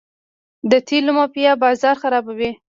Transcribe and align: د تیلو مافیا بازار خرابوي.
د 0.71 0.73
تیلو 0.87 1.11
مافیا 1.17 1.51
بازار 1.63 1.95
خرابوي. 2.01 2.51